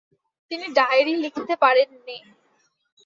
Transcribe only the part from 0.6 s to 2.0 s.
diary লিখতে পারেন